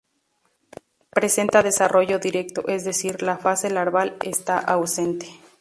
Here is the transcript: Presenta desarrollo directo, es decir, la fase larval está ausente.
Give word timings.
Presenta 1.11 1.61
desarrollo 1.61 2.17
directo, 2.17 2.67
es 2.67 2.83
decir, 2.85 3.21
la 3.21 3.37
fase 3.37 3.69
larval 3.69 4.17
está 4.23 4.57
ausente. 4.57 5.27